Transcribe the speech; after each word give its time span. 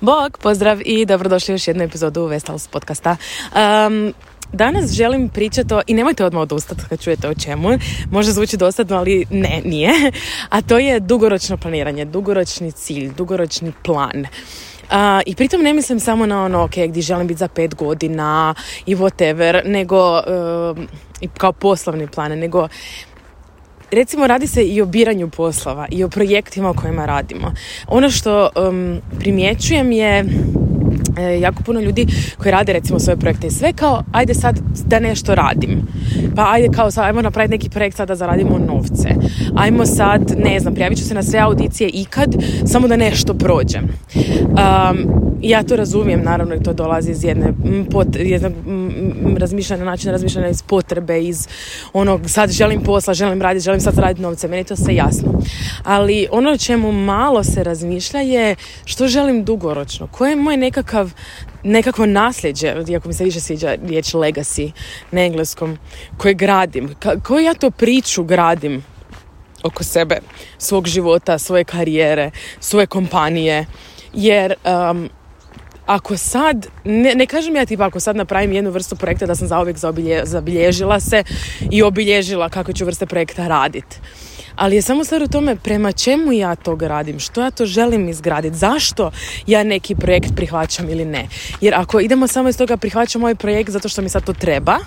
Bog, 0.00 0.38
pozdrav 0.38 0.78
i 0.84 1.06
dobrodošli 1.06 1.52
u 1.52 1.54
još 1.54 1.68
jednu 1.68 1.84
epizodu 1.84 2.24
Vestals 2.24 2.68
podcasta. 2.68 3.16
Um, 3.86 4.14
Danas 4.52 4.92
želim 4.92 5.28
pričati 5.28 5.74
o, 5.74 5.82
i 5.86 5.94
nemojte 5.94 6.24
odmah 6.24 6.42
odustati 6.42 6.82
kad 6.88 7.00
čujete 7.00 7.28
o 7.28 7.34
čemu, 7.34 7.68
može 8.10 8.32
zvuči 8.32 8.56
dosadno, 8.56 8.96
ali 8.96 9.24
ne, 9.30 9.62
nije, 9.64 9.92
a 10.48 10.62
to 10.62 10.78
je 10.78 11.00
dugoročno 11.00 11.56
planiranje, 11.56 12.04
dugoročni 12.04 12.72
cilj, 12.72 13.12
dugoročni 13.16 13.72
plan. 13.82 14.20
Uh, 14.20 14.96
I 15.26 15.34
pritom 15.34 15.62
ne 15.62 15.72
mislim 15.72 16.00
samo 16.00 16.26
na 16.26 16.44
ono, 16.44 16.64
ok, 16.64 16.74
gdje 16.88 17.02
želim 17.02 17.26
biti 17.26 17.38
za 17.38 17.48
pet 17.48 17.74
godina 17.74 18.54
i 18.86 18.96
whatever, 18.96 19.62
nego 19.64 20.22
i 21.20 21.28
kao 21.28 21.52
poslovni 21.52 22.06
plan, 22.06 22.38
nego 22.38 22.68
recimo 23.90 24.26
radi 24.26 24.46
se 24.46 24.62
i 24.64 24.82
o 24.82 24.86
biranju 24.86 25.28
poslova 25.28 25.86
i 25.90 26.04
o 26.04 26.08
projektima 26.08 26.70
o 26.70 26.74
kojima 26.74 27.06
radimo. 27.06 27.52
Ono 27.88 28.10
što 28.10 28.48
um, 28.68 29.00
primjećujem 29.18 29.92
je 29.92 30.24
e, 31.18 31.40
jako 31.40 31.62
puno 31.62 31.80
ljudi 31.80 32.06
koji 32.38 32.52
rade 32.52 32.72
recimo 32.72 32.98
svoje 32.98 33.16
projekte 33.16 33.46
i 33.46 33.50
sve 33.50 33.72
kao 33.72 34.02
ajde 34.12 34.34
sad 34.34 34.60
da 34.86 35.00
nešto 35.00 35.34
radim. 35.34 35.82
Pa 36.36 36.52
ajde 36.52 36.68
kao 36.74 36.90
sad 36.90 37.04
ajmo 37.04 37.22
napraviti 37.22 37.50
neki 37.50 37.70
projekt 37.70 37.96
sad 37.96 38.08
da 38.08 38.14
zaradimo 38.14 38.58
novce. 38.58 39.08
Ajmo 39.56 39.86
sad 39.86 40.34
ne 40.38 40.60
znam 40.60 40.74
prijavit 40.74 40.98
ću 40.98 41.04
se 41.04 41.14
na 41.14 41.22
sve 41.22 41.38
audicije 41.38 41.88
ikad 41.88 42.34
samo 42.64 42.88
da 42.88 42.96
nešto 42.96 43.34
prođem. 43.34 43.88
Um, 44.14 45.25
ja 45.48 45.62
to 45.62 45.76
razumijem, 45.76 46.22
naravno 46.22 46.54
i 46.54 46.62
to 46.62 46.72
dolazi 46.72 47.10
iz 47.10 47.24
jedne 47.24 47.52
pot, 47.90 48.06
jednog 48.16 48.52
razmišljanja, 49.38 49.84
načina 49.84 50.12
razmišljanja 50.12 50.48
iz 50.48 50.62
potrebe, 50.62 51.22
iz 51.22 51.48
onog 51.92 52.30
sad 52.30 52.50
želim 52.50 52.82
posla, 52.82 53.14
želim 53.14 53.42
raditi, 53.42 53.64
želim 53.64 53.80
sad 53.80 53.98
raditi 53.98 54.22
novce, 54.22 54.48
meni 54.48 54.64
to 54.64 54.76
sve 54.76 54.94
jasno. 54.94 55.42
Ali 55.84 56.26
ono 56.30 56.50
o 56.50 56.58
čemu 56.58 56.92
malo 56.92 57.44
se 57.44 57.64
razmišlja 57.64 58.20
je 58.20 58.56
što 58.84 59.08
želim 59.08 59.44
dugoročno, 59.44 60.06
koje 60.06 60.30
je 60.30 60.36
moj 60.36 60.56
nekakav 60.56 61.12
nekakvo 61.62 62.06
nasljeđe, 62.06 62.74
iako 62.88 63.08
mi 63.08 63.14
se 63.14 63.24
više 63.24 63.40
sviđa 63.40 63.74
riječ 63.86 64.12
legacy 64.12 64.70
na 65.10 65.20
engleskom, 65.20 65.78
koje 66.16 66.34
gradim, 66.34 66.94
koju 67.22 67.40
ja 67.40 67.54
to 67.54 67.70
priču 67.70 68.24
gradim 68.24 68.84
oko 69.62 69.84
sebe, 69.84 70.18
svog 70.58 70.86
života, 70.86 71.38
svoje 71.38 71.64
karijere, 71.64 72.30
svoje 72.60 72.86
kompanije, 72.86 73.66
jer 74.14 74.54
um, 74.90 75.08
ako 75.86 76.16
sad, 76.16 76.66
ne, 76.84 77.14
ne 77.14 77.26
kažem 77.26 77.56
ja 77.56 77.66
tipa 77.66 77.86
ako 77.86 78.00
sad 78.00 78.16
napravim 78.16 78.52
jednu 78.52 78.70
vrstu 78.70 78.96
projekta 78.96 79.26
da 79.26 79.34
sam 79.34 79.48
zauvijek 79.48 79.76
zabilježila 80.24 81.00
se 81.00 81.24
i 81.70 81.82
obilježila 81.82 82.48
kako 82.48 82.72
ću 82.72 82.84
vrste 82.84 83.06
projekta 83.06 83.48
raditi. 83.48 83.96
Ali 84.56 84.76
je 84.76 84.82
samo 84.82 85.04
stvar 85.04 85.22
u 85.22 85.28
tome 85.28 85.56
prema 85.56 85.92
čemu 85.92 86.32
ja 86.32 86.54
to 86.54 86.76
gradim, 86.76 87.20
što 87.20 87.40
ja 87.40 87.50
to 87.50 87.66
želim 87.66 88.08
izgraditi, 88.08 88.56
zašto 88.56 89.10
ja 89.46 89.64
neki 89.64 89.94
projekt 89.94 90.30
prihvaćam 90.36 90.90
ili 90.90 91.04
ne. 91.04 91.28
Jer 91.60 91.74
ako 91.74 92.00
idemo 92.00 92.26
samo 92.26 92.48
iz 92.48 92.58
toga 92.58 92.76
prihvaćam 92.76 93.22
ovaj 93.22 93.34
projekt 93.34 93.70
zato 93.70 93.88
što 93.88 94.02
mi 94.02 94.08
sad 94.08 94.24
to 94.24 94.32
treba, 94.32 94.78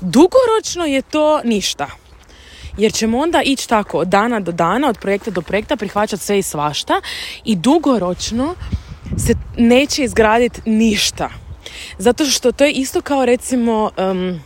dugoročno 0.00 0.84
je 0.84 1.02
to 1.02 1.40
ništa. 1.44 1.86
Jer 2.78 2.92
ćemo 2.92 3.18
onda 3.18 3.42
ići 3.44 3.68
tako 3.68 3.98
od 3.98 4.08
dana 4.08 4.40
do 4.40 4.52
dana, 4.52 4.88
od 4.88 4.98
projekta 4.98 5.30
do 5.30 5.42
projekta, 5.42 5.76
prihvaćati 5.76 6.22
sve 6.22 6.38
i 6.38 6.42
svašta 6.42 7.00
i 7.44 7.56
dugoročno 7.56 8.54
se 9.18 9.34
neće 9.58 10.04
izgraditi 10.04 10.70
ništa. 10.70 11.30
Zato 11.98 12.24
što 12.24 12.52
to 12.52 12.64
je 12.64 12.72
isto 12.72 13.00
kao 13.00 13.24
recimo 13.24 13.90
um, 13.96 14.40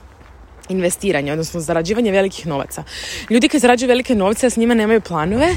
investiranje, 0.68 1.32
odnosno 1.32 1.60
zarađivanje 1.60 2.12
velikih 2.12 2.46
novaca. 2.46 2.84
Ljudi 3.30 3.48
koji 3.48 3.60
zarađuju 3.60 3.88
velike 3.88 4.14
novce, 4.14 4.46
a 4.46 4.50
s 4.50 4.56
njima 4.56 4.74
nemaju 4.74 5.00
planove, 5.00 5.48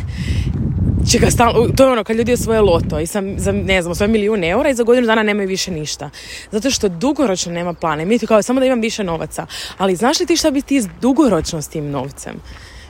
će 1.11 1.19
ga 1.19 1.31
stalno, 1.31 1.67
to 1.77 1.83
je 1.83 1.91
ono 1.91 2.03
kad 2.03 2.15
ljudi 2.15 2.33
osvoje 2.33 2.61
loto 2.61 2.99
i 2.99 3.07
sam, 3.07 3.39
za, 3.39 3.51
ne 3.51 3.81
znam, 3.81 3.95
svoje 3.95 4.07
milijun 4.07 4.43
eura 4.43 4.69
i 4.69 4.73
za 4.73 4.83
godinu 4.83 5.07
dana 5.07 5.23
nemaju 5.23 5.47
više 5.47 5.71
ništa. 5.71 6.09
Zato 6.51 6.71
što 6.71 6.89
dugoročno 6.89 7.51
nema 7.51 7.73
plana. 7.73 8.05
Mi 8.05 8.19
kao 8.19 8.41
samo 8.41 8.59
da 8.59 8.65
imam 8.65 8.81
više 8.81 9.03
novaca. 9.03 9.45
Ali 9.77 9.95
znaš 9.95 10.19
li 10.19 10.25
ti 10.25 10.37
šta 10.37 10.51
bi 10.51 10.61
ti 10.61 10.83
dugoročno 11.01 11.61
s 11.61 11.67
tim 11.67 11.89
novcem? 11.89 12.33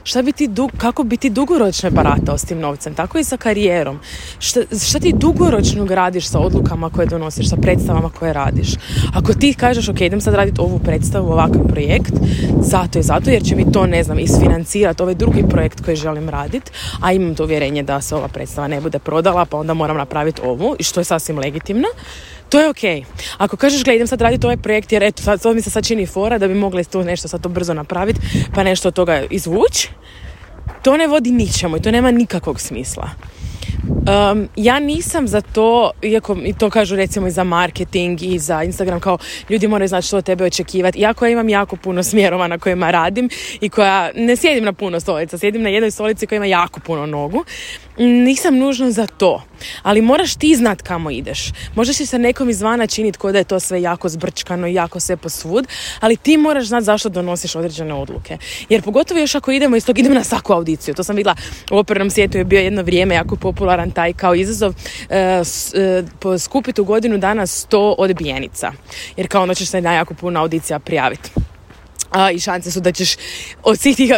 Šta 0.04 0.22
bi 0.22 0.32
ti, 0.32 0.50
kako 0.76 1.02
bi 1.02 1.16
ti 1.16 1.30
dugoročno 1.30 1.90
baratao 1.90 2.38
s 2.38 2.44
tim 2.44 2.58
novcem, 2.58 2.94
tako 2.94 3.18
i 3.18 3.24
sa 3.24 3.36
karijerom. 3.36 3.98
Šta, 4.38 4.60
šta 4.88 4.98
ti 4.98 5.12
dugoročno 5.16 5.84
gradiš 5.84 6.28
sa 6.28 6.38
odlukama 6.38 6.90
koje 6.90 7.06
donosiš, 7.06 7.48
sa 7.48 7.56
predstavama 7.56 8.10
koje 8.10 8.32
radiš. 8.32 8.68
Ako 9.14 9.34
ti 9.34 9.54
kažeš, 9.54 9.88
ok, 9.88 10.00
idem 10.00 10.20
sad 10.20 10.34
raditi 10.34 10.60
ovu 10.60 10.78
predstavu, 10.78 11.32
ovakav 11.32 11.62
projekt, 11.68 12.12
zato 12.60 12.98
i 12.98 13.02
zato, 13.02 13.30
jer 13.30 13.42
će 13.42 13.56
mi 13.56 13.72
to, 13.72 13.86
ne 13.86 14.04
znam, 14.04 14.18
isfinancirati 14.18 15.02
ovaj 15.02 15.14
drugi 15.14 15.44
projekt 15.48 15.84
koji 15.84 15.96
želim 15.96 16.28
raditi, 16.28 16.70
a 17.00 17.12
imam 17.12 17.34
to 17.34 17.44
uvjerenje 17.44 17.82
da 17.82 18.00
se 18.00 18.14
ova 18.14 18.28
predstava 18.28 18.68
ne 18.68 18.80
bude 18.80 18.98
prodala, 18.98 19.44
pa 19.44 19.56
onda 19.56 19.74
moram 19.74 19.96
napraviti 19.96 20.40
ovu, 20.44 20.76
i 20.78 20.82
što 20.82 21.00
je 21.00 21.04
sasvim 21.04 21.38
legitimno, 21.38 21.88
to 22.52 22.60
je 22.60 22.68
ok. 22.68 23.06
Ako 23.38 23.56
kažeš, 23.56 23.84
gledaj, 23.84 23.96
idem 23.96 24.06
sad 24.06 24.20
raditi 24.20 24.46
ovaj 24.46 24.56
projekt 24.56 24.92
jer 24.92 25.02
eto, 25.02 25.22
sad, 25.22 25.42
to 25.42 25.54
mi 25.54 25.62
se 25.62 25.70
sad 25.70 25.86
čini 25.86 26.06
fora 26.06 26.38
da 26.38 26.48
bi 26.48 26.54
mogli 26.54 26.84
tu 26.84 27.04
nešto 27.04 27.28
sad 27.28 27.42
to 27.42 27.48
brzo 27.48 27.74
napraviti 27.74 28.20
pa 28.54 28.62
nešto 28.62 28.88
od 28.88 28.94
toga 28.94 29.22
izvući, 29.30 29.88
to 30.82 30.96
ne 30.96 31.06
vodi 31.06 31.30
ničemu 31.30 31.76
i 31.76 31.82
to 31.82 31.90
nema 31.90 32.10
nikakvog 32.10 32.60
smisla. 32.60 33.10
Um, 34.32 34.48
ja 34.56 34.78
nisam 34.78 35.28
za 35.28 35.40
to, 35.40 35.90
iako 36.02 36.36
i 36.44 36.52
to 36.52 36.70
kažu 36.70 36.96
recimo 36.96 37.26
i 37.26 37.30
za 37.30 37.44
marketing 37.44 38.22
i 38.22 38.38
za 38.38 38.62
Instagram, 38.62 39.00
kao 39.00 39.18
ljudi 39.50 39.68
moraju 39.68 39.88
znati 39.88 40.06
što 40.06 40.16
od 40.16 40.24
tebe 40.24 40.44
očekivati. 40.44 40.98
Iako 40.98 41.24
ja 41.24 41.30
imam 41.30 41.48
jako 41.48 41.76
puno 41.76 42.02
smjerova 42.02 42.48
na 42.48 42.58
kojima 42.58 42.90
radim 42.90 43.30
i 43.60 43.68
koja 43.68 44.10
ne 44.14 44.36
sjedim 44.36 44.64
na 44.64 44.72
puno 44.72 45.00
stolica, 45.00 45.38
sjedim 45.38 45.62
na 45.62 45.68
jednoj 45.68 45.90
stolici 45.90 46.26
koja 46.26 46.36
ima 46.36 46.46
jako 46.46 46.80
puno 46.80 47.06
nogu 47.06 47.44
nisam 47.98 48.58
nužno 48.58 48.90
za 48.90 49.06
to. 49.06 49.42
Ali 49.82 50.02
moraš 50.02 50.34
ti 50.34 50.56
znat 50.56 50.82
kamo 50.82 51.10
ideš. 51.10 51.52
Možeš 51.74 51.96
se 51.96 52.18
nekom 52.18 52.50
izvana 52.50 52.86
činiti 52.86 53.18
kod 53.18 53.32
da 53.32 53.38
je 53.38 53.44
to 53.44 53.60
sve 53.60 53.82
jako 53.82 54.08
zbrčkano 54.08 54.66
i 54.66 54.74
jako 54.74 55.00
sve 55.00 55.16
posvud, 55.16 55.66
ali 56.00 56.16
ti 56.16 56.36
moraš 56.36 56.66
znat 56.66 56.84
zašto 56.84 57.08
donosiš 57.08 57.54
određene 57.54 57.94
odluke. 57.94 58.38
Jer 58.68 58.82
pogotovo 58.82 59.20
još 59.20 59.34
ako 59.34 59.52
idemo 59.52 59.76
iz 59.76 59.86
tog, 59.86 59.98
idemo 59.98 60.14
na 60.14 60.24
svaku 60.24 60.52
audiciju. 60.52 60.94
To 60.94 61.04
sam 61.04 61.16
vidjela 61.16 61.36
u 61.70 61.78
opernom 61.78 62.10
svijetu 62.10 62.38
je 62.38 62.44
bio 62.44 62.60
jedno 62.60 62.82
vrijeme 62.82 63.14
jako 63.14 63.36
popularan 63.52 63.90
taj 63.90 64.12
kao 64.12 64.34
izazov 64.34 64.74
e, 65.10 65.18
e, 65.18 66.38
skupiti 66.38 66.80
u 66.80 66.84
godinu 66.84 67.18
dana 67.18 67.42
100 67.42 67.94
odbijenica. 67.98 68.72
Jer 69.16 69.28
kao 69.28 69.42
onda 69.42 69.54
ćeš 69.54 69.68
se 69.68 69.80
na 69.80 69.92
jako 69.92 70.14
puno 70.14 70.40
audicija 70.40 70.78
prijaviti 70.78 71.30
a, 72.12 72.30
i 72.30 72.40
šanse 72.40 72.70
su 72.70 72.80
da 72.80 72.92
ćeš 72.92 73.16
od 73.62 73.78
svih 73.78 73.96
tih 73.96 74.12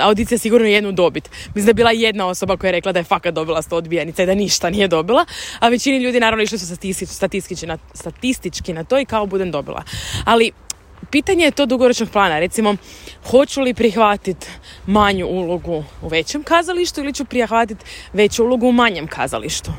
audicija 0.00 0.38
sigurno 0.38 0.66
jednu 0.66 0.92
dobit. 0.92 1.30
Mislim 1.46 1.64
da 1.64 1.70
je 1.70 1.74
bila 1.74 1.90
jedna 1.90 2.26
osoba 2.26 2.56
koja 2.56 2.68
je 2.68 2.72
rekla 2.72 2.92
da 2.92 2.98
je 2.98 3.04
fakat 3.04 3.34
dobila 3.34 3.62
sto 3.62 3.76
odbijenica 3.76 4.22
i 4.22 4.26
da 4.26 4.34
ništa 4.34 4.70
nije 4.70 4.88
dobila, 4.88 5.24
a 5.58 5.68
većini 5.68 5.98
ljudi 5.98 6.20
naravno 6.20 6.42
išli 6.42 6.58
su 6.58 6.76
statistički 7.06 7.66
na, 7.66 7.78
statistički 7.94 8.72
na 8.72 8.84
to 8.84 8.98
i 8.98 9.04
kao 9.04 9.26
budem 9.26 9.50
dobila. 9.50 9.82
Ali 10.24 10.52
pitanje 11.14 11.44
je 11.44 11.50
to 11.50 11.66
dugoročnog 11.66 12.10
plana. 12.10 12.38
Recimo, 12.38 12.76
hoću 13.30 13.60
li 13.60 13.74
prihvatiti 13.74 14.46
manju 14.86 15.26
ulogu 15.26 15.84
u 16.02 16.08
većem 16.08 16.42
kazalištu 16.42 17.00
ili 17.00 17.12
ću 17.12 17.24
prihvatiti 17.24 17.84
veću 18.12 18.44
ulogu 18.44 18.68
u 18.68 18.72
manjem 18.72 19.06
kazalištu 19.06 19.70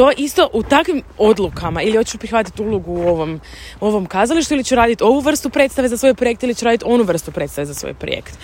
to 0.00 0.10
isto 0.16 0.48
u 0.52 0.62
takvim 0.62 1.02
odlukama 1.18 1.82
ili 1.82 1.96
hoću 1.96 2.18
prihvatiti 2.18 2.62
ulogu 2.62 2.92
u 2.92 3.08
ovom, 3.08 3.40
ovom 3.80 4.06
kazalištu 4.06 4.54
ili 4.54 4.64
ću 4.64 4.74
raditi 4.74 5.04
ovu 5.04 5.20
vrstu 5.20 5.50
predstave 5.50 5.88
za 5.88 5.96
svoj 5.96 6.14
projekt 6.14 6.42
ili 6.42 6.54
ću 6.54 6.64
raditi 6.64 6.84
onu 6.88 7.04
vrstu 7.04 7.32
predstave 7.32 7.66
za 7.66 7.74
svoj 7.74 7.94
projekt. 7.94 8.38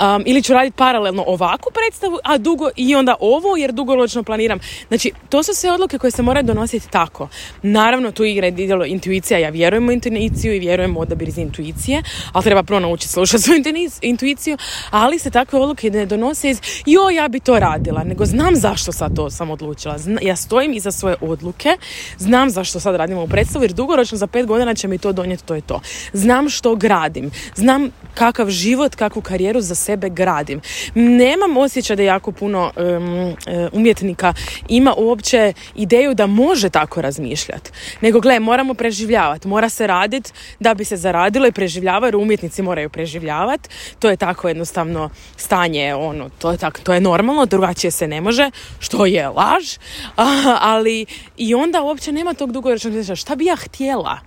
Um, 0.00 0.22
ili 0.26 0.42
ću 0.42 0.52
raditi 0.52 0.76
paralelno 0.76 1.24
ovakvu 1.26 1.70
predstavu, 1.74 2.18
a 2.24 2.38
dugo 2.38 2.70
i 2.76 2.94
onda 2.94 3.14
ovo 3.20 3.56
jer 3.56 3.72
dugoročno 3.72 4.22
planiram. 4.22 4.58
Znači, 4.88 5.12
to 5.28 5.42
su 5.42 5.54
sve 5.54 5.72
odluke 5.72 5.98
koje 5.98 6.10
se 6.10 6.22
moraju 6.22 6.46
donositi 6.46 6.90
tako. 6.90 7.28
Naravno, 7.62 8.12
tu 8.12 8.24
igra 8.24 8.50
djelo 8.50 8.84
intuicija, 8.84 9.38
ja 9.38 9.50
vjerujem 9.50 9.88
u 9.88 9.92
intuiciju 9.92 10.54
i 10.54 10.58
vjerujem 10.58 10.96
u 10.96 11.00
odabir 11.00 11.28
iz 11.28 11.38
intuicije, 11.38 12.02
ali 12.32 12.44
treba 12.44 12.62
prvo 12.62 12.80
naučiti 12.80 13.12
slušati 13.12 13.42
svoju 13.44 13.62
intuiciju, 14.02 14.58
ali 14.90 15.18
se 15.18 15.30
takve 15.30 15.58
odluke 15.58 15.90
ne 15.90 16.06
donose 16.06 16.50
iz 16.50 16.60
jo, 16.86 17.10
ja 17.10 17.28
bi 17.28 17.40
to 17.40 17.58
radila, 17.58 18.04
nego 18.04 18.26
znam 18.26 18.56
zašto 18.56 18.92
sad 18.92 19.16
to 19.16 19.30
sam 19.30 19.50
odlučila. 19.50 19.96
ja 20.22 20.36
stojim 20.36 20.72
iza 20.72 20.92
svoje 21.00 21.16
odluke, 21.20 21.76
znam 22.18 22.50
zašto 22.50 22.80
sad 22.80 22.94
radimo 22.94 23.22
u 23.22 23.28
predstavu 23.28 23.64
jer 23.64 23.72
dugoročno 23.72 24.18
za 24.18 24.26
pet 24.26 24.46
godina 24.46 24.74
će 24.74 24.88
mi 24.88 24.98
to 24.98 25.12
donijeti, 25.12 25.44
to 25.44 25.54
je 25.54 25.60
to. 25.60 25.80
Znam 26.12 26.48
što 26.48 26.74
gradim, 26.74 27.30
znam 27.54 27.90
kakav 28.14 28.50
život, 28.50 28.94
kakvu 28.94 29.22
karijeru 29.22 29.60
za 29.60 29.74
sebe 29.74 30.08
gradim. 30.08 30.60
Nemam 30.94 31.56
osjećaj 31.56 31.96
da 31.96 32.02
jako 32.02 32.32
puno 32.32 32.72
um, 32.76 33.36
umjetnika 33.72 34.34
ima 34.68 34.94
uopće 34.96 35.52
ideju 35.74 36.14
da 36.14 36.26
može 36.26 36.70
tako 36.70 37.02
razmišljati. 37.02 37.70
Nego, 38.00 38.20
gle, 38.20 38.40
moramo 38.40 38.74
preživljavati, 38.74 39.48
mora 39.48 39.68
se 39.68 39.86
raditi 39.86 40.32
da 40.60 40.74
bi 40.74 40.84
se 40.84 40.96
zaradilo 40.96 41.46
i 41.46 41.52
preživljavati, 41.52 42.06
jer 42.06 42.16
umjetnici 42.16 42.62
moraju 42.62 42.90
preživljavati. 42.90 43.68
To 43.98 44.10
je 44.10 44.16
tako 44.16 44.48
jednostavno 44.48 45.10
stanje, 45.36 45.94
ono, 45.94 46.28
to 46.38 46.50
je, 46.50 46.58
tako, 46.58 46.80
to 46.82 46.94
je 46.94 47.00
normalno, 47.00 47.46
drugačije 47.46 47.90
se 47.90 48.08
ne 48.08 48.20
može, 48.20 48.50
što 48.78 49.06
je 49.06 49.28
laž, 49.28 49.64
ali 50.72 50.79
ali 50.80 51.06
i 51.36 51.54
onda 51.54 51.82
uopće 51.82 52.12
nema 52.12 52.34
tog 52.34 52.52
dugoročnog 52.52 52.94
mišljenja. 52.94 53.16
Šta 53.16 53.36
bi 53.36 53.44
ja 53.44 53.56
htjela? 53.56 54.18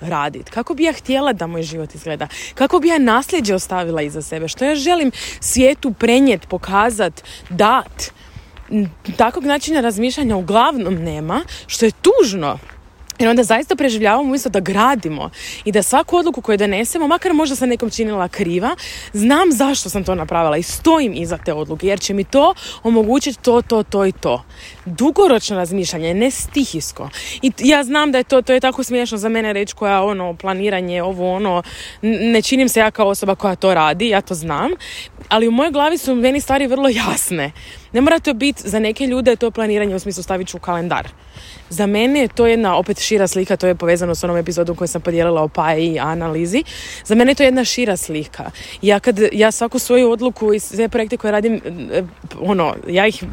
raditi? 0.00 0.50
Kako 0.50 0.74
bi 0.74 0.84
ja 0.84 0.92
htjela 0.92 1.32
da 1.32 1.46
moj 1.46 1.62
život 1.62 1.94
izgleda? 1.94 2.28
Kako 2.54 2.78
bi 2.78 2.88
ja 2.88 2.98
nasljeđe 2.98 3.54
ostavila 3.54 4.02
iza 4.02 4.22
sebe? 4.22 4.48
Što 4.48 4.64
ja 4.64 4.74
želim 4.74 5.12
svijetu 5.40 5.92
prenijeti, 5.92 6.46
pokazat, 6.46 7.22
dat? 7.50 8.12
takvog 9.16 9.44
načina 9.44 9.80
razmišljanja 9.80 10.36
uglavnom 10.36 10.94
nema, 10.94 11.42
što 11.66 11.84
je 11.84 11.92
tužno. 12.02 12.58
Jer 13.18 13.28
onda 13.28 13.42
zaista 13.42 13.76
preživljavamo 13.76 14.22
umjesto 14.22 14.48
da 14.48 14.60
gradimo 14.60 15.30
i 15.64 15.72
da 15.72 15.82
svaku 15.82 16.16
odluku 16.16 16.42
koju 16.42 16.58
donesemo, 16.58 17.08
makar 17.08 17.32
možda 17.32 17.56
se 17.56 17.66
nekom 17.66 17.90
činila 17.90 18.28
kriva, 18.28 18.76
znam 19.12 19.52
zašto 19.52 19.90
sam 19.90 20.04
to 20.04 20.14
napravila 20.14 20.56
i 20.56 20.62
stojim 20.62 21.12
iza 21.16 21.38
te 21.38 21.52
odluke 21.52 21.86
jer 21.86 22.00
će 22.00 22.14
mi 22.14 22.24
to 22.24 22.54
omogućiti 22.82 23.42
to, 23.42 23.62
to, 23.62 23.82
to 23.82 24.06
i 24.06 24.12
to. 24.12 24.42
Dugoročno 24.84 25.56
razmišljanje, 25.56 26.14
ne 26.14 26.30
stihijsko. 26.30 27.08
I 27.42 27.52
ja 27.58 27.84
znam 27.84 28.12
da 28.12 28.18
je 28.18 28.24
to, 28.24 28.42
to 28.42 28.52
je 28.52 28.60
tako 28.60 28.84
smiješno 28.84 29.18
za 29.18 29.28
mene 29.28 29.52
reći 29.52 29.74
koja 29.74 30.02
ono, 30.02 30.34
planiranje, 30.34 31.02
ovo 31.02 31.32
ono, 31.32 31.62
ne 32.02 32.42
činim 32.42 32.68
se 32.68 32.80
ja 32.80 32.90
kao 32.90 33.08
osoba 33.08 33.34
koja 33.34 33.54
to 33.56 33.74
radi, 33.74 34.08
ja 34.08 34.20
to 34.20 34.34
znam, 34.34 34.70
ali 35.28 35.48
u 35.48 35.50
mojoj 35.50 35.70
glavi 35.70 35.98
su 35.98 36.14
meni 36.14 36.40
stvari 36.40 36.66
vrlo 36.66 36.88
jasne. 36.88 37.52
Ne 37.92 38.00
mora 38.00 38.18
to 38.18 38.34
biti, 38.34 38.68
za 38.68 38.78
neke 38.78 39.06
ljude 39.06 39.36
to 39.36 39.50
planiranje 39.50 39.94
u 39.94 39.98
smislu 39.98 40.22
stavit 40.22 40.48
ću 40.48 40.56
u 40.56 40.60
kalendar. 40.60 41.08
Za 41.68 41.86
mene 41.86 42.20
je 42.20 42.28
to 42.28 42.46
jedna 42.46 42.76
opet 42.76 42.98
šira 43.06 43.26
slika, 43.26 43.56
to 43.56 43.66
je 43.66 43.74
povezano 43.74 44.14
s 44.14 44.24
onom 44.24 44.36
epizodom 44.36 44.76
koju 44.76 44.88
sam 44.88 45.02
podijelila 45.02 45.42
o 45.42 45.48
pa 45.48 45.74
i 45.74 45.98
analizi. 45.98 46.64
Za 47.04 47.14
mene 47.14 47.30
je 47.30 47.34
to 47.34 47.42
jedna 47.42 47.64
šira 47.64 47.96
slika. 47.96 48.50
Ja 48.82 49.00
kad 49.00 49.20
ja 49.32 49.52
svaku 49.52 49.78
svoju 49.78 50.10
odluku 50.10 50.54
i 50.54 50.60
sve 50.60 50.88
projekte 50.88 51.16
koje 51.16 51.32
radim, 51.32 51.60
eh, 51.92 52.02
ono, 52.40 52.74
ja 52.88 53.06
ih 53.06 53.24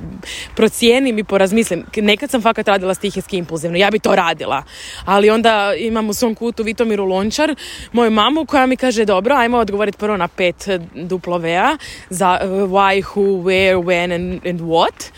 procijenim 0.55 1.19
i 1.19 1.23
porazmislim. 1.23 1.85
Nekad 1.95 2.29
sam 2.29 2.41
fakat 2.41 2.67
radila 2.67 2.93
stihijski 2.93 3.37
impulzivno, 3.37 3.77
ja 3.77 3.91
bi 3.91 3.99
to 3.99 4.15
radila. 4.15 4.63
Ali 5.05 5.29
onda 5.29 5.73
imam 5.77 6.09
u 6.09 6.13
svom 6.13 6.35
kutu 6.35 6.63
Vitomiru 6.63 7.05
Lončar, 7.05 7.55
moju 7.91 8.11
mamu 8.11 8.45
koja 8.45 8.65
mi 8.65 8.77
kaže, 8.77 9.05
dobro, 9.05 9.35
ajmo 9.35 9.57
odgovoriti 9.57 9.97
prvo 9.97 10.17
na 10.17 10.27
pet 10.27 10.67
duplo 10.95 11.41
za 12.09 12.39
eh, 12.41 12.47
why, 12.47 13.03
who, 13.03 13.21
where, 13.21 13.75
when 13.75 14.11
and, 14.11 14.47
and 14.47 14.61
what 14.61 15.11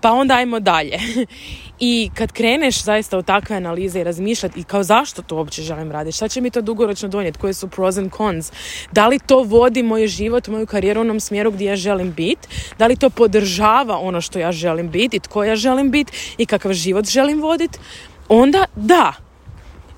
pa 0.00 0.12
onda 0.12 0.34
ajmo 0.34 0.60
dalje. 0.60 0.98
I 1.80 2.10
kad 2.14 2.32
kreneš 2.32 2.82
zaista 2.82 3.18
u 3.18 3.22
takve 3.22 3.56
analize 3.56 4.00
i 4.00 4.04
razmišljati 4.04 4.60
i 4.60 4.64
kao 4.64 4.82
zašto 4.82 5.22
to 5.22 5.36
uopće 5.36 5.62
želim 5.62 5.92
raditi, 5.92 6.16
šta 6.16 6.28
će 6.28 6.40
mi 6.40 6.50
to 6.50 6.60
dugoročno 6.60 7.08
donijeti, 7.08 7.38
koje 7.38 7.54
su 7.54 7.68
pros 7.68 7.96
and 7.96 8.12
cons, 8.16 8.52
da 8.92 9.08
li 9.08 9.18
to 9.18 9.42
vodi 9.42 9.82
moj 9.82 10.06
život, 10.06 10.48
moju 10.48 10.66
karijeru 10.66 11.00
u 11.00 11.04
onom 11.04 11.20
smjeru 11.20 11.50
gdje 11.50 11.64
ja 11.64 11.76
želim 11.76 12.12
biti, 12.12 12.48
da 12.78 12.86
li 12.86 12.96
to 12.96 13.10
podržava 13.10 13.98
ono 13.98 14.20
što 14.20 14.38
ja 14.38 14.52
želim 14.52 14.90
biti 14.90 15.16
i 15.16 15.20
tko 15.20 15.44
ja 15.44 15.56
želim 15.56 15.90
biti 15.90 16.12
i 16.38 16.46
kakav 16.46 16.72
život 16.72 17.06
želim 17.06 17.40
voditi, 17.40 17.78
onda 18.28 18.64
da, 18.76 19.12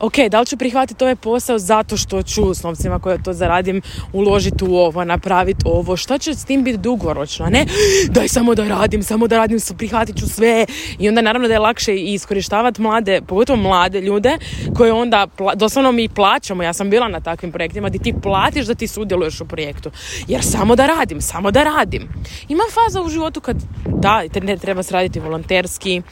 ok, 0.03 0.15
da 0.31 0.41
li 0.41 0.47
ću 0.47 0.57
prihvatiti 0.57 1.05
ovaj 1.05 1.17
posao 1.17 1.59
zato 1.59 1.97
što 1.97 2.23
ću 2.23 2.55
s 2.55 2.63
novcima 2.63 2.99
koje 2.99 3.23
to 3.23 3.33
zaradim 3.33 3.83
uložiti 4.13 4.65
u 4.65 4.77
ovo, 4.77 5.05
napraviti 5.05 5.65
ovo, 5.65 5.97
što 5.97 6.19
će 6.19 6.35
s 6.35 6.45
tim 6.45 6.65
biti 6.65 6.79
dugoročno, 6.79 7.47
ne 7.47 7.67
daj 8.09 8.29
samo 8.29 8.55
da 8.55 8.69
radim, 8.69 9.03
samo 9.03 9.29
da 9.29 9.37
radim, 9.37 9.59
prihvatit 9.79 10.19
ću 10.19 10.29
sve. 10.29 10.67
I 10.99 11.09
onda 11.09 11.23
naravno 11.23 11.49
da 11.49 11.55
je 11.55 11.61
lakše 11.61 11.97
iskorištavati 11.97 12.83
mlade, 12.83 13.21
pogotovo 13.27 13.63
mlade 13.63 14.01
ljude 14.01 14.39
koje 14.77 14.93
onda, 14.93 15.27
doslovno 15.57 15.93
mi 15.93 16.09
plaćamo, 16.09 16.63
ja 16.63 16.73
sam 16.73 16.91
bila 16.91 17.09
na 17.09 17.21
takvim 17.21 17.53
projektima 17.53 17.89
gdje 17.89 18.03
ti 18.03 18.15
platiš 18.23 18.67
da 18.67 18.75
ti 18.75 18.89
sudjeluješ 18.89 19.41
u 19.41 19.45
projektu, 19.45 19.91
jer 20.29 20.43
samo 20.45 20.77
da 20.77 20.87
radim, 20.87 21.21
samo 21.21 21.51
da 21.51 21.65
radim. 21.65 22.09
Ima 22.49 22.63
faza 22.75 23.03
u 23.03 23.09
životu 23.09 23.41
kad 23.41 23.57
da, 23.87 24.23
ne 24.43 24.57
treba 24.57 24.83
se 24.83 24.95
raditi 24.95 25.21
volonterski, 25.21 26.03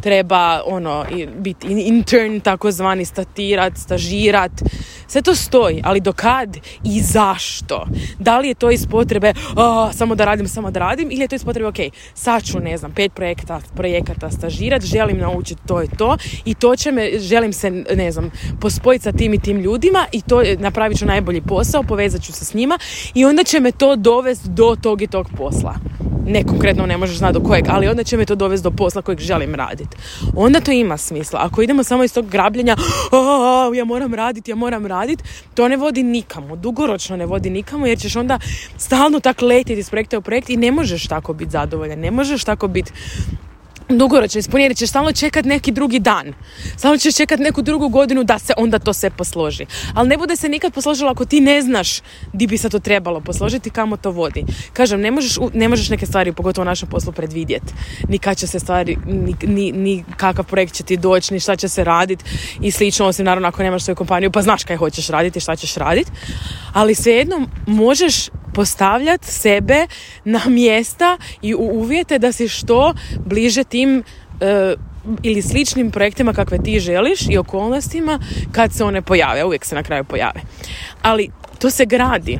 treba 0.00 0.62
ono, 0.66 1.04
biti 1.36 1.66
intern, 1.66 2.40
takozvani 2.40 3.04
statirat, 3.04 3.72
stažirat, 3.76 4.52
sve 5.06 5.22
to 5.22 5.34
stoji, 5.34 5.80
ali 5.84 6.00
do 6.00 6.12
kad 6.12 6.56
i 6.84 7.00
zašto? 7.00 7.86
Da 8.18 8.38
li 8.38 8.48
je 8.48 8.54
to 8.54 8.70
iz 8.70 8.86
potrebe 8.86 9.32
samo 9.92 10.14
da 10.14 10.24
radim, 10.24 10.48
samo 10.48 10.70
da 10.70 10.80
radim 10.80 11.10
ili 11.10 11.20
je 11.20 11.28
to 11.28 11.34
iz 11.34 11.44
potrebe, 11.44 11.68
ok, 11.68 11.76
sad 12.14 12.44
ću, 12.44 12.60
ne 12.60 12.76
znam, 12.76 12.92
pet 12.92 13.12
projekta, 13.14 13.60
projekata 13.76 14.30
stažirat, 14.30 14.82
želim 14.82 15.18
naučiti 15.18 15.60
to 15.66 15.82
i 15.82 15.88
to 15.98 16.16
i 16.44 16.54
to 16.54 16.76
će 16.76 16.92
me, 16.92 17.18
želim 17.18 17.52
se, 17.52 17.70
ne 17.70 18.12
znam, 18.12 18.30
pospojiti 18.60 19.02
sa 19.02 19.12
tim 19.12 19.34
i 19.34 19.40
tim 19.40 19.60
ljudima 19.60 20.06
i 20.12 20.22
to 20.22 20.42
napravit 20.58 20.98
ću 20.98 21.06
najbolji 21.06 21.40
posao, 21.40 21.82
povezat 21.82 22.22
ću 22.22 22.32
se 22.32 22.44
s 22.44 22.54
njima 22.54 22.78
i 23.14 23.24
onda 23.24 23.44
će 23.44 23.60
me 23.60 23.72
to 23.72 23.96
dovesti 23.96 24.48
do 24.48 24.76
tog 24.82 25.02
i 25.02 25.06
tog 25.06 25.26
posla 25.36 25.93
ne 26.26 26.44
konkretno 26.44 26.86
ne 26.86 26.96
možeš 26.96 27.16
znati 27.16 27.34
do 27.34 27.40
kojeg, 27.40 27.64
ali 27.68 27.88
onda 27.88 28.04
će 28.04 28.16
me 28.16 28.24
to 28.24 28.34
dovesti 28.34 28.64
do 28.64 28.70
posla 28.70 29.02
kojeg 29.02 29.20
želim 29.20 29.54
raditi. 29.54 29.96
Onda 30.36 30.60
to 30.60 30.72
ima 30.72 30.96
smisla. 30.96 31.40
Ako 31.42 31.62
idemo 31.62 31.84
samo 31.84 32.04
iz 32.04 32.14
tog 32.14 32.28
grabljenja, 32.28 32.76
ja 33.74 33.84
moram 33.84 34.14
raditi, 34.14 34.50
ja 34.50 34.56
moram 34.56 34.86
raditi, 34.86 35.24
to 35.54 35.68
ne 35.68 35.76
vodi 35.76 36.02
nikamo. 36.02 36.56
Dugoročno 36.56 37.16
ne 37.16 37.26
vodi 37.26 37.50
nikamo 37.50 37.86
jer 37.86 37.98
ćeš 37.98 38.16
onda 38.16 38.38
stalno 38.78 39.20
tako 39.20 39.46
letiti 39.46 39.80
iz 39.80 39.90
projekta 39.90 40.18
u 40.18 40.22
projekt 40.22 40.50
i 40.50 40.56
ne 40.56 40.72
možeš 40.72 41.06
tako 41.06 41.32
biti 41.32 41.50
zadovoljan, 41.50 41.98
ne 41.98 42.10
možeš 42.10 42.44
tako 42.44 42.68
biti 42.68 42.92
dugoročno 43.88 44.38
ispuniti, 44.38 44.74
ćeš 44.74 44.88
stalno 44.88 45.12
čekat 45.12 45.44
neki 45.44 45.72
drugi 45.72 45.98
dan. 45.98 46.32
Stalno 46.76 46.98
ćeš 46.98 47.16
čekat 47.16 47.40
neku 47.40 47.62
drugu 47.62 47.88
godinu 47.88 48.24
da 48.24 48.38
se 48.38 48.52
onda 48.56 48.78
to 48.78 48.92
sve 48.92 49.10
posloži. 49.10 49.66
Ali 49.94 50.08
ne 50.08 50.16
bude 50.16 50.36
se 50.36 50.48
nikad 50.48 50.72
posložilo 50.72 51.10
ako 51.10 51.24
ti 51.24 51.40
ne 51.40 51.62
znaš 51.62 52.00
di 52.32 52.46
bi 52.46 52.58
se 52.58 52.68
to 52.68 52.78
trebalo 52.78 53.20
posložiti, 53.20 53.70
kamo 53.70 53.96
to 53.96 54.10
vodi. 54.10 54.44
Kažem, 54.72 55.00
ne 55.00 55.10
možeš, 55.10 55.38
ne 55.54 55.68
možeš 55.68 55.88
neke 55.90 56.06
stvari, 56.06 56.32
pogotovo 56.32 56.62
u 56.62 56.64
našem 56.64 56.88
poslu, 56.88 57.12
predvidjeti. 57.12 57.72
Ni 58.08 58.18
kad 58.18 58.36
će 58.36 58.46
se 58.46 58.60
stvari, 58.60 58.96
ni, 59.06 59.34
ni, 59.42 59.72
ni 59.72 60.04
kakav 60.16 60.44
projekt 60.44 60.74
će 60.74 60.82
ti 60.82 60.96
doći, 60.96 61.34
ni 61.34 61.40
šta 61.40 61.56
će 61.56 61.68
se 61.68 61.84
raditi 61.84 62.24
i 62.60 62.70
slično, 62.70 63.06
osim 63.06 63.24
naravno 63.24 63.48
ako 63.48 63.62
nemaš 63.62 63.84
svoju 63.84 63.96
kompaniju, 63.96 64.30
pa 64.30 64.42
znaš 64.42 64.64
kaj 64.64 64.76
hoćeš 64.76 65.08
raditi 65.08 65.38
i 65.38 65.42
šta 65.42 65.56
ćeš 65.56 65.74
raditi. 65.74 66.10
Ali 66.72 66.94
svejedno 66.94 67.48
možeš 67.66 68.28
postavljati 68.54 69.32
sebe 69.32 69.86
na 70.24 70.40
mjesta 70.46 71.18
i 71.42 71.54
u 71.54 71.58
uvjete 71.58 72.18
da 72.18 72.32
si 72.32 72.48
što 72.48 72.94
bliže 73.26 73.64
tim 73.64 74.02
e, 74.40 74.74
ili 75.22 75.42
sličnim 75.42 75.90
projektima 75.90 76.32
kakve 76.32 76.58
ti 76.58 76.80
želiš 76.80 77.20
i 77.30 77.38
okolnostima 77.38 78.18
kad 78.52 78.72
se 78.72 78.84
one 78.84 79.02
pojave, 79.02 79.44
uvijek 79.44 79.64
se 79.64 79.74
na 79.74 79.82
kraju 79.82 80.04
pojave. 80.04 80.40
Ali 81.02 81.30
to 81.58 81.70
se 81.70 81.84
gradi, 81.84 82.38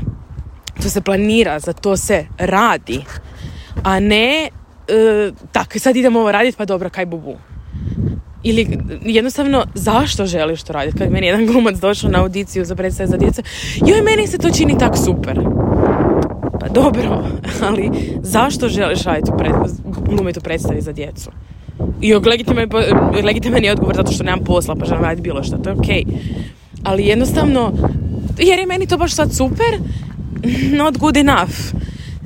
to 0.82 0.90
se 0.90 1.00
planira, 1.00 1.58
za 1.58 1.72
to 1.72 1.96
se 1.96 2.26
radi, 2.38 3.04
a 3.82 4.00
ne 4.00 4.48
e, 4.88 5.30
tako 5.52 5.78
sad 5.78 5.96
idemo 5.96 6.20
ovo 6.20 6.32
raditi 6.32 6.56
pa 6.56 6.64
dobro 6.64 6.90
kaj 6.90 7.06
bubu. 7.06 7.36
Ili 8.42 8.78
jednostavno 9.02 9.66
zašto 9.74 10.26
želiš 10.26 10.62
to 10.62 10.72
raditi? 10.72 10.98
Kad 10.98 11.10
meni 11.10 11.26
jedan 11.26 11.46
glumac 11.46 11.76
došao 11.76 12.10
na 12.10 12.20
audiciju 12.20 12.64
za 12.64 12.76
predstave 12.76 13.06
za 13.06 13.16
djecu, 13.16 13.42
joj 13.86 14.02
meni 14.02 14.26
se 14.26 14.38
to 14.38 14.50
čini 14.50 14.78
tak 14.78 14.96
super. 15.04 15.38
Pa 16.64 16.70
dobro, 16.70 17.24
ali 17.68 17.90
zašto 18.22 18.68
želiš 18.68 19.02
raditi 19.02 19.32
glumiti 20.08 20.38
u 20.38 20.42
predstavi 20.42 20.80
za 20.80 20.92
djecu? 20.92 21.30
I 22.00 22.14
legitiman 23.24 23.64
je 23.64 23.72
odgovor 23.72 23.96
zato 23.96 24.12
što 24.12 24.24
nemam 24.24 24.44
posla 24.44 24.74
pa 24.74 24.84
želim 24.84 25.04
raditi 25.04 25.22
bilo 25.22 25.42
što, 25.42 25.56
to 25.56 25.70
je 25.70 25.76
okej. 25.76 26.04
Ali 26.82 27.06
jednostavno, 27.06 27.72
jer 28.38 28.58
je 28.58 28.66
meni 28.66 28.86
to 28.86 28.96
baš 28.96 29.14
sad 29.14 29.34
super, 29.34 29.78
not 30.80 30.98
good 30.98 31.16
enough 31.16 31.54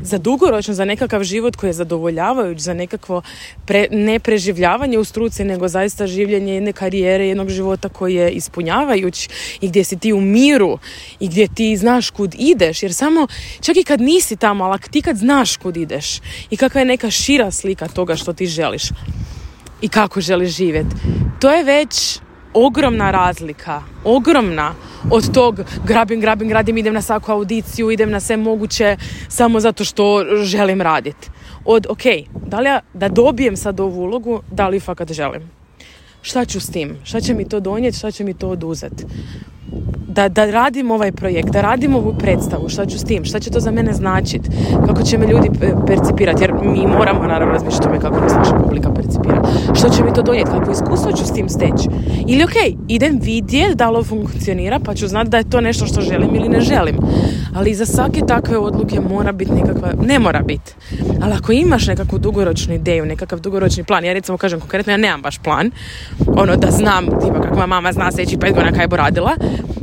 za 0.02 0.19
dugoročno, 0.19 0.75
za 0.75 0.85
nekakav 0.85 1.23
život 1.23 1.57
koji 1.57 1.69
je 1.69 1.75
zadovoljavajuć, 1.75 2.59
za 2.59 2.75
nekakvo 2.75 3.23
pre, 3.67 3.87
ne 3.90 4.19
preživljavanje 4.19 4.99
u 4.99 5.05
struci, 5.05 5.45
nego 5.45 5.69
zaista 5.69 6.07
življenje 6.07 6.55
jedne 6.55 6.73
karijere, 6.73 7.28
jednog 7.28 7.50
života 7.50 7.88
koji 7.88 8.14
je 8.14 8.31
ispunjavajuć 8.31 9.28
i 9.61 9.69
gdje 9.69 9.85
si 9.85 9.99
ti 9.99 10.12
u 10.12 10.21
miru 10.21 10.78
i 11.21 11.28
gdje 11.28 11.49
ti 11.55 11.76
znaš 11.76 12.11
kud 12.11 12.35
ideš, 12.38 12.83
jer 12.83 12.95
samo 12.95 13.26
čak 13.61 13.76
i 13.76 13.85
kad 13.85 14.00
nisi 14.00 14.37
tamo, 14.37 14.64
ali 14.64 14.78
ti 14.90 15.02
kad 15.02 15.17
znaš 15.17 15.57
kud 15.57 15.76
ideš 15.76 16.21
i 16.50 16.57
kakva 16.57 16.81
je 16.81 16.85
neka 16.85 17.11
šira 17.11 17.50
slika 17.50 17.88
toga 17.88 18.17
što 18.17 18.33
ti 18.33 18.47
želiš 18.47 18.83
i 19.81 19.88
kako 19.88 20.21
želiš 20.21 20.57
živjeti, 20.57 20.97
to 21.40 21.50
je 21.52 21.64
već 21.64 22.21
ogromna 22.55 23.11
razlika, 23.11 23.83
ogromna 24.05 24.75
od 25.11 25.33
tog 25.35 25.61
grabim, 25.85 26.21
grabim, 26.21 26.49
gradim, 26.49 26.78
idem 26.78 26.95
na 26.95 27.02
svaku 27.02 27.33
audiciju, 27.33 27.90
idem 27.90 28.11
na 28.11 28.21
sve 28.21 28.37
moguće 28.37 28.97
samo 29.28 29.61
zato 29.61 29.85
što 29.85 30.25
želim 30.43 30.81
raditi. 30.81 31.31
Od, 31.64 31.87
ok, 31.88 32.02
da 32.47 32.61
li 32.61 32.69
ja 32.69 32.81
da 32.95 33.09
dobijem 33.09 33.57
sad 33.57 33.81
ovu 33.81 34.00
ulogu, 34.00 34.43
da 34.50 34.69
li 34.69 34.81
fakat 34.81 35.12
želim? 35.12 35.50
Šta 36.23 36.45
ću 36.45 36.61
s 36.61 36.71
tim? 36.71 36.97
Šta 37.05 37.21
će 37.21 37.35
mi 37.35 37.49
to 37.49 37.61
donijeti? 37.61 37.99
Šta 37.99 38.11
će 38.11 38.25
mi 38.25 38.35
to 38.35 38.49
oduzeti? 38.49 39.05
da, 40.19 40.28
da 40.28 40.50
radim 40.50 40.90
ovaj 40.90 41.12
projekt, 41.12 41.50
da 41.50 41.61
radim 41.61 41.95
ovu 41.95 42.14
predstavu, 42.19 42.69
šta 42.69 42.87
ću 42.87 42.99
s 42.99 43.05
tim, 43.05 43.25
šta 43.25 43.40
će 43.40 43.50
to 43.50 43.61
za 43.61 43.71
mene 43.71 43.93
značiti, 43.93 44.50
kako 44.87 45.02
će 45.02 45.19
me 45.19 45.26
ljudi 45.26 45.50
percipirati, 45.87 46.43
jer 46.43 46.52
mi 46.62 46.87
moramo 46.87 47.26
naravno 47.26 47.52
razmišljati 47.52 47.87
o 47.87 47.88
tome 47.88 48.00
kako 48.00 48.21
nas 48.21 48.35
naša 48.35 48.55
publika 48.55 48.90
percipira, 48.95 49.38
što 49.75 49.88
će 49.88 50.05
mi 50.05 50.14
to 50.14 50.23
donijeti, 50.23 50.50
kako 50.50 50.71
iskustvo 50.71 51.12
ću 51.12 51.25
s 51.25 51.33
tim 51.33 51.49
steći. 51.49 51.88
Ili 52.26 52.45
ok, 52.45 52.78
idem 52.88 53.19
vidjeti 53.23 53.75
da 53.75 53.90
li 53.90 54.05
funkcionira, 54.05 54.78
pa 54.78 54.95
ću 54.95 55.09
znati 55.09 55.31
da 55.31 55.37
je 55.37 55.50
to 55.50 55.61
nešto 55.61 55.87
što 55.87 56.00
želim 56.00 56.35
ili 56.35 56.49
ne 56.49 56.61
želim. 56.61 56.97
Ali 57.55 57.75
za 57.75 57.87
svake 57.87 58.21
takve 58.28 58.59
odluke 58.59 59.00
mora 59.00 59.33
biti 59.33 59.52
nekakva, 59.52 59.93
ne 60.07 60.19
mora 60.19 60.43
biti, 60.43 60.75
ali 61.23 61.33
ako 61.33 61.52
imaš 61.52 61.87
nekakvu 61.87 62.19
dugoročnu 62.19 62.75
ideju, 62.75 63.07
nekakav 63.07 63.40
dugoročni 63.40 63.85
plan, 63.85 64.05
ja 64.05 64.12
recimo 64.12 64.38
kažem 64.38 64.61
konkretno, 64.61 64.93
ja 64.93 64.97
nemam 64.97 65.23
baš 65.23 65.38
plan, 65.38 65.71
ono 66.26 66.57
da 66.57 66.71
znam, 66.71 67.07
tipa 67.07 67.40
kakva 67.40 67.67
mama 67.67 67.93
zna 67.93 68.12
sljedeći 68.12 68.38
pet 68.38 68.55
godina 68.55 68.73
kaj 68.73 68.88
bo 68.88 68.97
radila, 68.97 69.37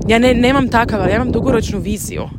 ja 0.08 0.20
ne, 0.20 0.34
nemam 0.34 0.70
takav, 0.70 1.02
ali 1.02 1.12
ja 1.12 1.16
imam 1.16 1.32
dugoročnu 1.32 1.80
viziju. 1.80 2.30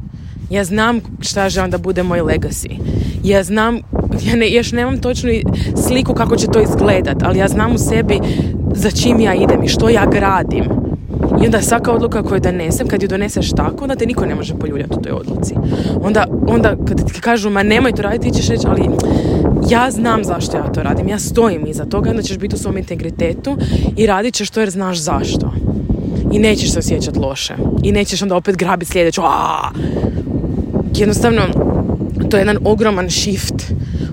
Ja 0.50 0.64
znam 0.64 1.00
šta 1.20 1.48
želim 1.48 1.70
da 1.70 1.78
bude 1.78 2.02
moj 2.02 2.20
legacy. 2.20 2.78
Ja 3.24 3.42
znam, 3.42 3.74
ja 4.22 4.36
ne, 4.36 4.50
još 4.50 4.72
nemam 4.72 5.00
točnu 5.00 5.30
sliku 5.86 6.14
kako 6.14 6.36
će 6.36 6.46
to 6.46 6.60
izgledat, 6.60 7.22
ali 7.22 7.38
ja 7.38 7.48
znam 7.48 7.74
u 7.74 7.78
sebi 7.78 8.20
za 8.74 8.90
čim 8.90 9.20
ja 9.20 9.34
idem 9.34 9.62
i 9.62 9.68
što 9.68 9.88
ja 9.88 10.06
gradim. 10.06 10.64
I 11.42 11.46
onda 11.46 11.62
svaka 11.62 11.92
odluka 11.92 12.22
koju 12.22 12.40
donesem, 12.40 12.88
kad 12.88 13.02
ju 13.02 13.08
doneseš 13.08 13.50
tako, 13.50 13.84
onda 13.84 13.96
te 13.96 14.06
niko 14.06 14.26
ne 14.26 14.34
može 14.34 14.54
poljuljati 14.54 14.94
u 14.98 15.02
toj 15.02 15.12
odluci. 15.12 15.54
Onda, 16.02 16.26
onda 16.48 16.76
kad 16.88 17.12
ti 17.12 17.20
kažu, 17.20 17.50
ma 17.50 17.62
nemoj 17.62 17.92
to 17.92 18.02
raditi, 18.02 18.30
ti 18.30 18.36
ćeš 18.36 18.48
reći, 18.48 18.66
ali 18.66 18.90
ja 19.70 19.90
znam 19.90 20.24
zašto 20.24 20.56
ja 20.56 20.72
to 20.72 20.82
radim, 20.82 21.08
ja 21.08 21.18
stojim 21.18 21.66
iza 21.66 21.84
toga, 21.84 22.10
onda 22.10 22.22
ćeš 22.22 22.38
biti 22.38 22.54
u 22.54 22.58
svom 22.58 22.78
integritetu 22.78 23.56
i 23.96 24.06
radit 24.06 24.34
ćeš 24.34 24.50
to 24.50 24.60
jer 24.60 24.70
znaš 24.70 24.98
zašto. 24.98 25.52
I 26.32 26.38
nećeš 26.38 26.72
se 26.72 26.78
osjećati 26.78 27.18
loše. 27.18 27.54
I 27.82 27.92
nećeš 27.92 28.22
onda 28.22 28.36
opet 28.36 28.56
grabiti 28.56 28.92
sljedeću. 28.92 29.22
Jednostavno, 30.94 31.42
to 32.30 32.36
je 32.36 32.40
jedan 32.40 32.58
ogroman 32.64 33.10
shift 33.10 33.72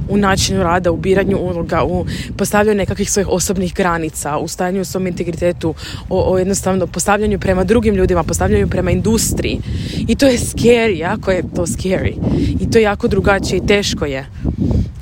u 0.10 0.18
načinu 0.18 0.64
rada, 0.64 0.92
u 0.92 0.98
biranju 0.98 1.38
uloga, 1.38 1.84
u 1.84 2.06
postavljanju 2.38 2.78
nekakvih 2.78 3.12
svojih 3.12 3.28
osobnih 3.28 3.74
granica, 3.74 4.38
u 4.38 4.48
stajanju 4.48 4.82
u 4.82 4.86
svom 4.86 5.08
integritetu, 5.08 5.74
o, 6.10 6.34
o 6.34 6.38
jednostavno 6.38 6.88
postavljanju 6.88 7.40
prema 7.40 7.64
drugim 7.64 7.96
ljudima, 7.96 8.24
postavljanju 8.24 8.68
prema 8.68 8.92
industriji. 8.92 9.60
I 10.08 10.16
to 10.16 10.26
je 10.26 10.38
scary, 10.38 10.98
jako 10.98 11.32
je 11.32 11.44
to 11.56 11.66
scary. 11.66 12.14
I 12.60 12.72
to 12.72 12.78
je 12.78 12.84
jako 12.84 13.08
drugačije 13.08 13.58
i 13.58 13.68
teško 13.68 14.06
je. 14.06 14.26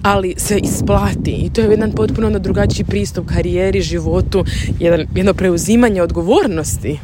Ali 0.01 0.33
se 0.37 0.57
isplati 0.57 1.31
i 1.31 1.49
to 1.49 1.61
je 1.61 1.69
jedan 1.69 1.91
potpuno 1.91 2.39
drugačiji 2.39 2.85
pristup 2.85 3.27
karijeri, 3.27 3.81
životu, 3.81 4.45
jedan, 4.79 5.05
jedno 5.15 5.33
preuzimanje 5.33 6.01
odgovornosti. 6.01 6.99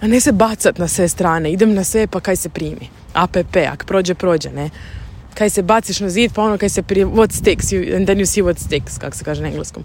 A 0.00 0.06
ne 0.06 0.20
se 0.20 0.32
bacat 0.32 0.78
na 0.78 0.88
sve 0.88 1.08
strane, 1.08 1.52
idem 1.52 1.74
na 1.74 1.84
sve 1.84 2.06
pa 2.06 2.20
kaj 2.20 2.36
se 2.36 2.48
primi. 2.48 2.88
APP, 3.14 3.56
ak 3.72 3.84
prođe, 3.84 4.14
prođe, 4.14 4.50
ne 4.50 4.70
kaj 5.34 5.50
se 5.50 5.62
baciš 5.62 6.00
na 6.00 6.10
zid, 6.10 6.32
pa 6.34 6.42
ono 6.42 6.58
kaj 6.58 6.68
se 6.68 6.82
prije, 6.82 7.06
what 7.06 7.32
sticks, 7.32 7.72
you, 7.72 7.96
and 7.96 8.06
then 8.06 8.18
you 8.18 8.26
see 8.26 8.42
what 8.42 8.58
sticks, 8.58 8.98
kako 8.98 9.16
se 9.16 9.24
kaže 9.24 9.42
na 9.42 9.48
engleskom. 9.48 9.84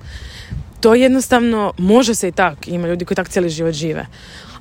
To 0.79 0.95
jednostavno, 0.95 1.74
može 1.77 2.15
se 2.15 2.27
i 2.27 2.31
tak, 2.31 2.67
ima 2.67 2.88
ljudi 2.88 3.05
koji 3.05 3.15
tak 3.15 3.29
cijeli 3.29 3.50
život 3.50 3.74
žive. 3.74 4.05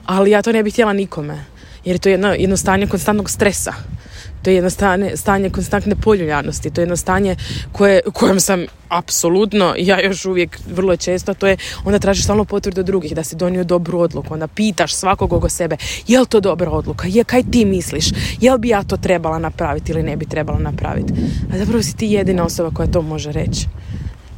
Ali 0.07 0.31
ja 0.31 0.43
to 0.43 0.53
ne 0.53 0.63
bih 0.63 0.73
htjela 0.73 0.93
nikome, 0.93 1.45
jer 1.85 1.95
je 1.95 1.99
to 1.99 2.09
jedno, 2.09 2.29
jedno 2.33 2.57
stanje 2.57 2.87
konstantnog 2.87 3.31
stresa. 3.31 3.73
To 4.45 4.51
je 4.51 4.55
jedno 4.55 4.71
stanje, 4.71 5.17
stanje 5.17 5.51
konstantne 5.51 5.97
poljuljanosti, 5.97 6.71
to 6.71 6.81
je 6.81 6.83
jedno 6.83 6.97
stanje 6.97 7.37
koje, 7.73 8.01
kojem 8.13 8.41
sam 8.41 8.67
apsolutno, 8.89 9.75
ja 9.79 10.01
još 10.01 10.25
uvijek 10.25 10.59
vrlo 10.75 10.97
često, 10.97 11.35
to 11.35 11.47
je 11.47 11.57
onda 11.85 11.99
tražiš 11.99 12.25
stalno 12.25 12.45
potvrdu 12.45 12.83
drugih 12.83 13.15
da 13.15 13.25
si 13.25 13.37
donio 13.37 13.65
dobru 13.65 13.99
odluku, 13.99 14.35
onda 14.35 14.47
pitaš 14.47 14.95
svakog 14.95 15.33
oko 15.33 15.49
sebe, 15.49 15.77
je 16.07 16.21
li 16.21 16.27
to 16.27 16.41
dobra 16.41 16.71
odluka, 16.71 17.09
je, 17.09 17.25
kaj 17.25 17.43
ti 17.51 17.65
misliš, 17.65 18.07
je 18.41 18.59
bi 18.59 18.69
ja 18.69 18.83
to 18.83 18.97
trebala 18.97 19.39
napraviti 19.39 19.93
ili 19.93 20.03
ne 20.03 20.17
bi 20.17 20.27
trebala 20.27 20.59
napraviti. 20.59 21.13
A 21.53 21.59
zapravo 21.59 21.83
si 21.83 21.97
ti 21.97 22.07
jedina 22.07 22.45
osoba 22.45 22.71
koja 22.71 22.87
to 22.87 23.03
može 23.03 23.33
reći 23.33 23.67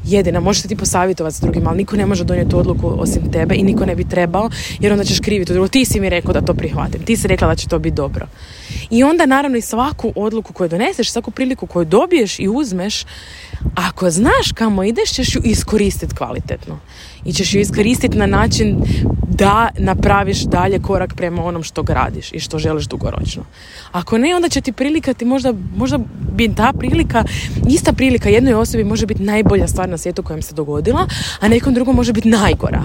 jedina, 0.06 0.40
možeš 0.40 0.62
ti 0.62 0.76
posavjetovati 0.76 1.36
s 1.36 1.40
drugima, 1.40 1.70
ali 1.70 1.78
niko 1.78 1.96
ne 1.96 2.06
može 2.06 2.24
donijeti 2.24 2.56
odluku 2.56 2.92
osim 2.98 3.32
tebe 3.32 3.54
i 3.54 3.62
niko 3.62 3.86
ne 3.86 3.94
bi 3.94 4.08
trebao, 4.08 4.50
jer 4.80 4.92
onda 4.92 5.04
ćeš 5.04 5.20
kriviti 5.20 5.52
drugo. 5.52 5.68
Ti 5.68 5.84
si 5.84 6.00
mi 6.00 6.10
rekao 6.10 6.32
da 6.32 6.40
to 6.40 6.54
prihvatim, 6.54 7.04
ti 7.04 7.16
si 7.16 7.28
rekla 7.28 7.48
da 7.48 7.54
će 7.54 7.68
to 7.68 7.78
biti 7.78 7.94
dobro. 7.94 8.26
I 8.90 9.04
onda 9.04 9.26
naravno 9.26 9.56
i 9.58 9.60
svaku 9.60 10.12
odluku 10.16 10.52
koju 10.52 10.68
doneseš, 10.68 11.10
svaku 11.10 11.30
priliku 11.30 11.66
koju 11.66 11.84
dobiješ 11.84 12.38
i 12.38 12.48
uzmeš, 12.48 13.04
ako 13.74 14.10
znaš 14.10 14.52
kamo 14.54 14.84
ideš, 14.84 15.10
ćeš 15.10 15.34
ju 15.34 15.40
iskoristiti 15.44 16.14
kvalitetno. 16.14 16.78
I 17.24 17.32
ćeš 17.32 17.54
ju 17.54 17.60
iskoristiti 17.60 18.18
na 18.18 18.26
način 18.26 18.76
da 19.28 19.68
napraviš 19.78 20.40
dalje 20.40 20.78
korak 20.78 21.14
prema 21.14 21.44
onom 21.44 21.62
što 21.62 21.82
gradiš 21.82 22.32
i 22.32 22.40
što 22.40 22.58
želiš 22.58 22.84
dugoročno. 22.86 23.44
Ako 23.92 24.18
ne, 24.18 24.36
onda 24.36 24.48
će 24.48 24.60
ti 24.60 24.72
prilikati, 24.72 25.24
možda, 25.24 25.54
možda 25.76 25.98
bi 26.32 26.54
ta 26.54 26.72
prilika, 26.78 27.24
ista 27.68 27.92
prilika 27.92 28.28
jednoj 28.28 28.54
osobi 28.54 28.84
može 28.84 29.06
biti 29.06 29.22
najbolja 29.22 29.68
stvar 29.68 29.88
na 29.88 29.98
svijetu 29.98 30.22
koja 30.22 30.42
se 30.42 30.54
dogodila, 30.54 31.06
a 31.40 31.48
nekom 31.48 31.74
drugom 31.74 31.96
može 31.96 32.12
biti 32.12 32.28
najgora 32.28 32.84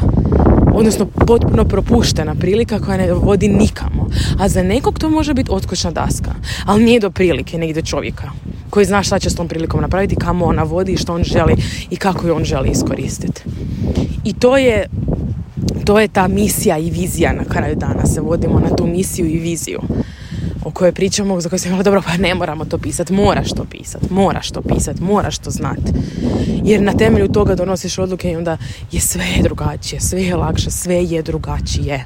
odnosno 0.74 1.06
potpuno 1.06 1.66
propuštena 1.66 2.36
prilika 2.36 2.80
koja 2.80 2.98
ne 2.98 3.14
vodi 3.14 3.48
nikamo. 3.48 4.10
A 4.40 4.50
za 4.50 4.64
nekog 4.64 5.00
to 5.00 5.10
može 5.10 5.34
biti 5.34 5.52
otkočna 5.52 5.92
daska. 5.92 6.32
Ali 6.66 6.84
nije 6.84 7.00
do 7.00 7.12
prilike, 7.12 7.58
ne 7.58 7.74
do 7.74 7.82
čovjeka 7.82 8.32
koji 8.72 8.86
zna 8.86 9.04
šta 9.04 9.20
će 9.20 9.30
s 9.30 9.36
tom 9.36 9.48
prilikom 9.48 9.82
napraviti, 9.82 10.16
kamo 10.16 10.46
ona 10.46 10.64
vodi 10.64 10.98
što 10.98 11.14
on 11.14 11.24
želi 11.24 11.56
i 11.90 11.96
kako 11.96 12.28
ju 12.28 12.36
on 12.36 12.44
želi 12.44 12.70
iskoristiti. 12.70 13.42
I 14.24 14.34
to 14.34 14.58
je 14.58 14.88
to 15.86 16.00
je 16.00 16.08
ta 16.08 16.28
misija 16.28 16.78
i 16.78 16.90
vizija 16.90 17.34
na 17.34 17.44
kraju 17.44 17.76
dana. 17.76 18.06
Se 18.06 18.22
vodimo 18.22 18.60
na 18.60 18.76
tu 18.76 18.88
misiju 18.88 19.26
i 19.26 19.40
viziju 19.40 19.80
o 20.64 20.72
kojoj 20.72 20.92
pričamo, 20.92 21.42
za 21.42 21.50
koju 21.50 21.60
sam 21.60 21.84
dobro, 21.84 22.02
pa 22.02 22.18
ne 22.18 22.36
moramo 22.36 22.66
to 22.66 22.78
pisati, 22.78 23.14
moraš 23.14 23.50
to 23.50 23.66
pisati, 23.66 24.06
moraš 24.10 24.52
to 24.52 24.62
pisati, 24.62 25.04
moraš 25.04 25.38
to 25.38 25.52
znati. 25.52 25.92
Jer 26.64 26.82
na 26.82 26.94
temelju 26.94 27.28
toga 27.28 27.56
donosiš 27.56 27.98
odluke 27.98 28.32
i 28.32 28.36
onda 28.36 28.58
je 28.92 29.02
sve 29.02 29.26
drugačije, 29.44 30.02
sve 30.02 30.24
je 30.24 30.36
lakše, 30.36 30.72
sve 30.72 31.04
je 31.04 31.22
drugačije 31.22 32.06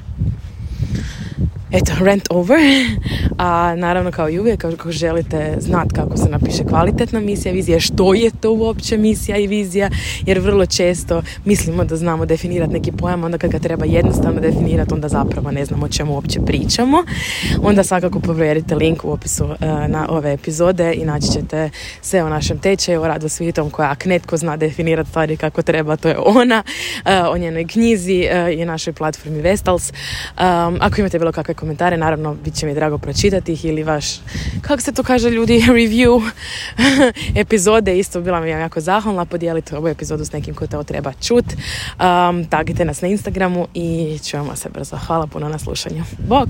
eto, 1.70 1.92
rent 2.04 2.26
over. 2.30 2.58
A 3.38 3.74
naravno 3.76 4.10
kao 4.10 4.30
i 4.30 4.38
uvijek, 4.38 4.64
ako 4.64 4.92
želite 4.92 5.56
znati 5.60 5.94
kako 5.94 6.16
se 6.16 6.28
napiše 6.28 6.64
kvalitetna 6.64 7.20
misija, 7.20 7.52
vizija, 7.52 7.80
što 7.80 8.14
je 8.14 8.30
to 8.40 8.52
uopće 8.52 8.98
misija 8.98 9.36
i 9.36 9.46
vizija, 9.46 9.90
jer 10.26 10.38
vrlo 10.38 10.66
često 10.66 11.22
mislimo 11.44 11.84
da 11.84 11.96
znamo 11.96 12.26
definirati 12.26 12.72
neki 12.72 12.92
pojam, 12.92 13.24
onda 13.24 13.38
kad 13.38 13.50
ga 13.50 13.58
treba 13.58 13.84
jednostavno 13.84 14.40
definirati, 14.40 14.94
onda 14.94 15.08
zapravo 15.08 15.50
ne 15.50 15.64
znamo 15.64 15.86
o 15.86 15.88
čemu 15.88 16.14
uopće 16.14 16.40
pričamo. 16.46 17.04
Onda 17.62 17.84
svakako 17.84 18.20
provjerite 18.20 18.74
link 18.74 19.04
u 19.04 19.12
opisu 19.12 19.44
e, 19.44 19.66
na 19.88 20.06
ove 20.08 20.32
epizode 20.32 20.94
i 20.94 21.04
naći 21.04 21.26
ćete 21.32 21.70
sve 22.00 22.24
o 22.24 22.28
našem 22.28 22.58
tečaju, 22.58 23.02
o 23.02 23.08
radu 23.08 23.28
svijetom 23.28 23.70
koja 23.70 23.90
ak 23.90 24.04
netko 24.04 24.36
zna 24.36 24.56
definirati 24.56 25.10
stvari 25.10 25.36
kako 25.36 25.62
treba, 25.62 25.96
to 25.96 26.08
je 26.08 26.18
ona, 26.18 26.62
e, 27.04 27.20
o 27.22 27.38
njenoj 27.38 27.66
knjizi 27.66 28.20
e, 28.30 28.54
i 28.54 28.64
našoj 28.64 28.92
platformi 28.92 29.40
Vestals. 29.40 29.92
Ako 30.80 31.00
imate 31.00 31.18
bilo 31.18 31.32
kakve 31.32 31.55
komentare, 31.56 31.96
naravno 31.96 32.34
bit 32.34 32.54
će 32.54 32.66
mi 32.66 32.74
drago 32.74 32.98
pročitati 32.98 33.52
ih 33.52 33.64
ili 33.64 33.82
vaš, 33.82 34.06
kako 34.60 34.82
se 34.82 34.92
to 34.92 35.02
kaže 35.02 35.30
ljudi, 35.30 35.64
review 35.78 36.30
epizode, 37.42 37.98
isto 37.98 38.20
bila 38.20 38.40
mi 38.40 38.50
jako 38.50 38.80
zahvalna, 38.80 39.24
podijelite 39.24 39.76
ovu 39.76 39.88
epizodu 39.88 40.24
s 40.24 40.32
nekim 40.32 40.54
ko 40.54 40.66
to 40.66 40.82
treba 40.82 41.12
čut, 41.12 41.44
um, 41.46 42.44
tagite 42.44 42.84
nas 42.84 43.00
na 43.00 43.08
Instagramu 43.08 43.66
i 43.74 44.18
čujemo 44.30 44.56
se 44.56 44.68
brzo. 44.68 44.96
Hvala 45.06 45.26
puno 45.26 45.48
na 45.48 45.58
slušanju. 45.58 46.04
Bog! 46.28 46.48